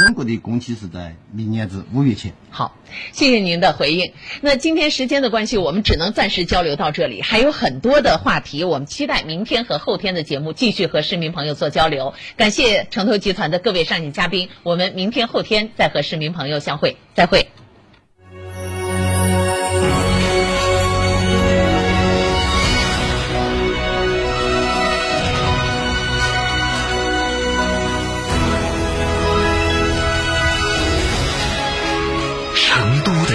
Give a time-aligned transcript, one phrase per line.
[0.00, 2.32] 中国的工期是在明年至五月前。
[2.48, 2.74] 好，
[3.12, 4.14] 谢谢您的回应。
[4.40, 12.14] 那今天时间的关系，我们只能暂时交流到这里，还有很多的话题，我们期待明天和后天的节目继续和市民朋友做交流。
[12.38, 17.48] 感谢城投集团的各位上镜嘉宾，我们明天后天再和市民朋友相会，再会。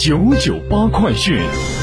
[0.00, 1.79] 九九八快讯。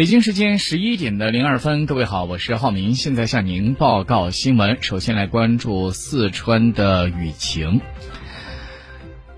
[0.00, 4.78] 北京时间十一点的零二分，各位好，我是浩明，现在向您报告新闻。
[4.80, 7.82] 首先来关注四川的雨情。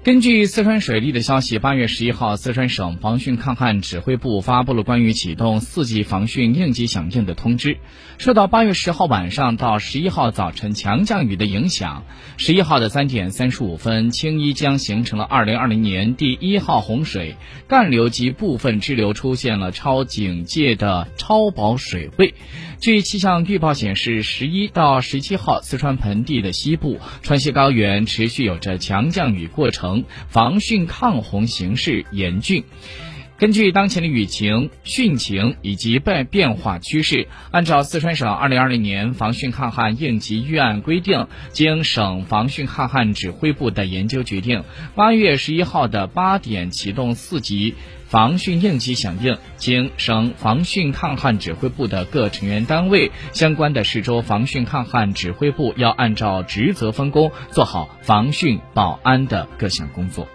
[0.04, 7.76] 根据四川水利的消息，八月十一号，四川省防汛抗旱指挥部发布了关于启动四级防汛应急响应的通知。
[8.18, 12.04] 受到八月十号晚上到十一号早晨强降雨的影响，
[12.36, 17.36] 十一号的三点三十五分，青衣江形成了二零二零年第一号洪水，
[17.68, 22.34] 干流及部分支流出现了超警戒的超保水位。
[22.80, 29.91] 据气象预报显示，十一到十七号，四川盆地的西部、川西高原持续有着强降雨过程，
[30.28, 32.64] 防汛抗洪形势严峻。
[33.38, 44.62] 根据当前的雨情、汛情以及变变化趋势，按照四川省二零二零年防汛抗旱应急预案规定，经省防汛抗旱指挥部的研究决定，
[44.94, 47.74] 八月十一号的八点启动四级。
[48.06, 60.28] 防汛应急响应，经省防汛抗旱指挥部的各成员单位、相关的市州防汛抗旱指挥部要按照职责分工，做好防汛保安的各项工作。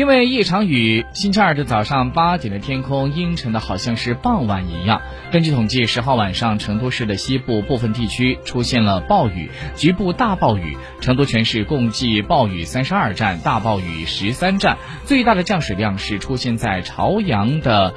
[0.00, 5.02] 因为一场雨，星期二的早上八点的天空阴沉的好像是傍晚一样。
[5.30, 10.78] 根据统计，十号晚上成都市的西部部分地区出现了暴雨，局部大暴雨。
[11.02, 17.92] 成都全市共计暴雨三十二站，大暴雨十三站，最大的降水量是出现在朝阳的。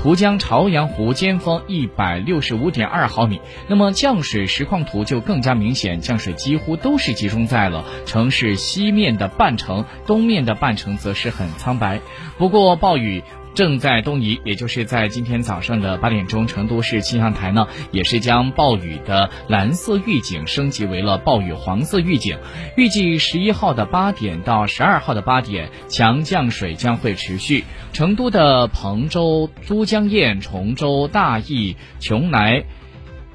[0.00, 12.00] 蒲江朝阳湖尖峰一百六十五点二毫米，那么降水实况图就更加明显，降水几乎都是集中在了城市西面的半城，东面的半城则是很苍白。
[12.38, 13.22] 不过暴雨。
[13.54, 22.38] 正在东移，也就是在今天早上的八点钟，成都市气象台呢也是将暴雨的蓝色预警升级为了暴雨黄色预警。
[22.76, 27.64] 预计十一号的八点到十二号的八点，强降水将会持续。
[27.92, 32.64] 成都的彭州、都江堰、崇州、大邑、邛崃。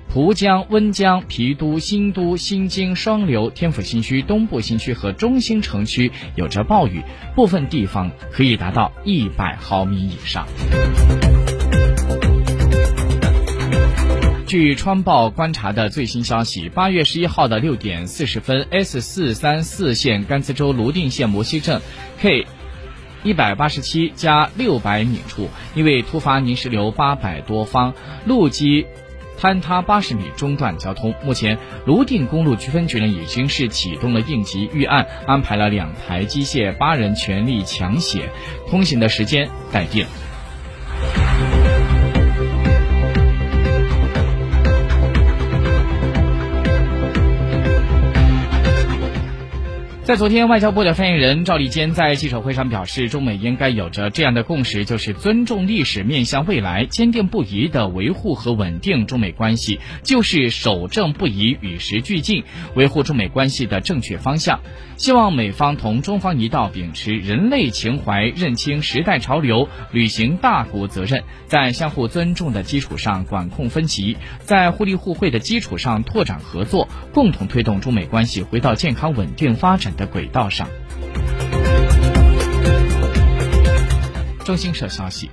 [0.10, 7.04] 蒲江、温江、郫都、新都、新津、双流、天府新区、东部新区和中心城区有着暴雨，
[7.36, 10.48] 部分地方可以达到一百毫米以上。
[14.48, 21.82] 据川报观察的最新消息，八月十一号的六点四十分，S 四三四线甘孜州泸定县摩西镇
[22.20, 22.48] K
[23.24, 27.94] 一百八十七加六百米处，因为突发泥石流八百多方，
[28.26, 28.86] 路基。
[29.40, 31.14] 坍塌八十米，中断交通。
[31.24, 38.30] 目前，泸定公路局分局呢已经是启动了应急预案，安排了两台机械，八人全力抢险，
[38.70, 40.06] 通行的时间待定。
[50.08, 64.62] 在昨天，外交部的发言人赵立坚在记者会上表示，中美应该有着这样的共识，就是尊重历史、面向未来，坚定不移地维护和稳定中美关系，就是守正不移、与时俱进，维护中美关系的正确方向。
[64.96, 79.92] 希望美方同中方一道，秉持人类情怀，认清时代潮流，履行大国责任，在相互尊重的基础上管控分歧，在互利互惠的基础上拓展合作，共同推动中美关系回到健康稳定发展。
[79.98, 80.70] 的轨道上。
[84.46, 85.30] 中新社消息，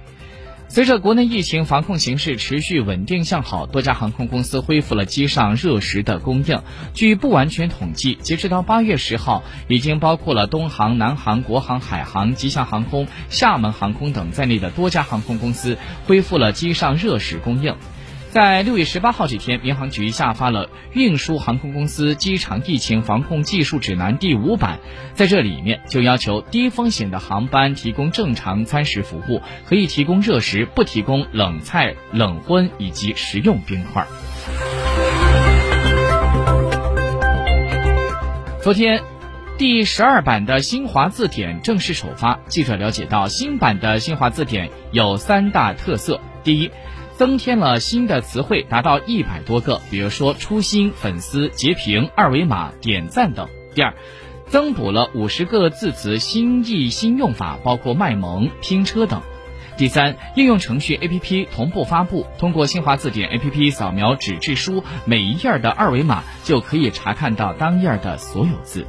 [0.66, 6.60] 随着国内疫情防控形势持续稳定向好，多家航空公司恢复了机上热食的供应。
[6.94, 15.78] 据不完全统计，截止到八月十号，已经包括了东航、南航、国航、海航、吉祥航空、厦门航空等在内的多家航空公司
[16.08, 17.76] 恢复了机上热食供应。
[18.34, 24.80] 在六月十八号这天，民航局下发了《运输航空公司机场疫情防控技术指南》第五版，
[25.14, 34.04] 在这里面就要求低风险的航班提供正常餐食服务，可以提供热食，不提供冷菜、冷荤以及食用冰块。
[38.60, 39.00] 昨天，
[39.58, 42.40] 第十二版的新华字典正式首发。
[42.48, 46.72] 记者了解到，新版的新华字典有三大特色：第一，
[47.16, 53.48] 增添了新的词汇，达到一百多个，比如说初心、粉丝、截屏、二维码、点赞等。
[53.74, 53.94] 第二，
[54.46, 59.22] 增补了五十个字词新意新用法，包括卖萌、拼车等。
[59.76, 68.86] 第三，应用程序 APP 同步发布，通过新华字典 APP 扫描纸质书每一页的二维码，就可以查看到当页的所有字。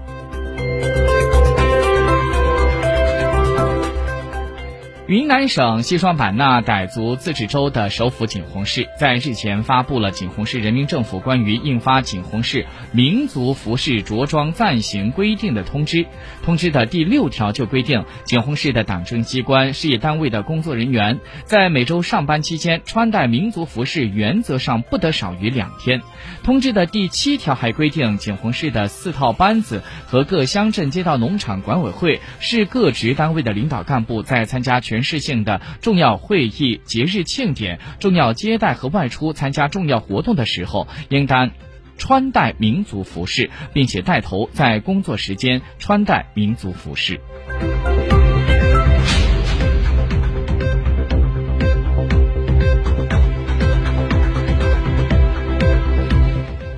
[5.08, 16.08] 云南省西双版纳傣族自治州的首府景洪市在日前发布了景洪市人民政府关于印发景洪市民族服饰着装暂行规定的通知。
[16.42, 26.02] 通知的第六条就规定，景洪市的党政机关、事业单位的工作人员在每周上班期间穿戴民族服饰，原则上不得少于两天。
[26.44, 41.52] 通知的第七条还规定，景洪市的四套班子和各乡镇街道农场管委会、市各职单位的领导干部在参加全全市性的重要会议、节日庆典、重要接待和外出参加重要活动的时候，应当
[41.98, 47.20] 穿戴民族服饰，并且带头在工作时间穿戴民族服饰。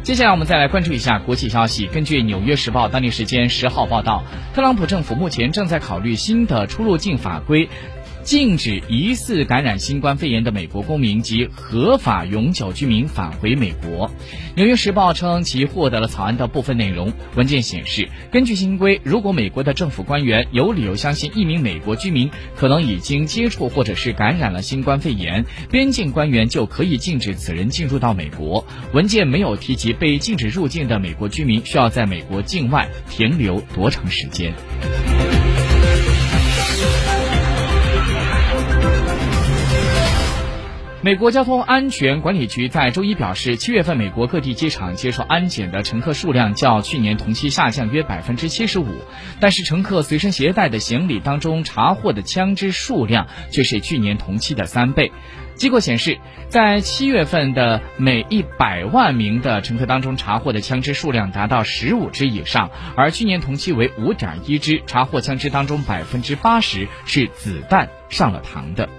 [0.02, 1.86] 接下来我们再来关注一下国际消息。
[1.86, 4.24] 根据《纽约时报》当地时间十号报道，
[4.56, 7.70] 特朗普政府目前正在考虑新的出入境法规。
[8.28, 14.12] 禁止疑似感染新冠肺炎的美国公民及合法永久居民返回美国。
[14.54, 17.14] 纽约时报称，其获得了草案的部分内容。
[17.38, 28.68] 文件显示，根据新规，如果美国的政府官员有理由相信一名美国居民可能已经接触或者是感染了新冠肺炎，边境官员就可以禁止此人进入到美国。
[28.92, 34.54] 文件没有提及被禁止入境的美国居民需要在美国境外停留多长时间。
[41.08, 48.88] 美国交通安全管理局在周一表示，七月份美国各地机场接受安检的乘客数量较去年同期下降约百分之七十五，
[49.40, 55.14] 但是乘客随身携带的行李当中查获的枪支数量却是去年同期的三倍。
[55.56, 56.18] 机构显示，
[56.50, 64.84] 在七月份的每一百万名的乘客当中查获的枪支数量达到十五支以上，而去年同期为五点一支。
[64.86, 68.90] 查获枪支当中百分之八十是子弹上了膛的。